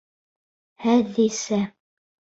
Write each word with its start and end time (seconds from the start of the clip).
Хәҙисә. 0.85 1.63